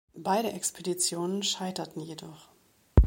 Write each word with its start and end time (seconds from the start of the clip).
Beide 0.17 0.51
Expeditionen 0.51 1.43
scheiterten 1.43 1.99
jedoch. 1.99 2.47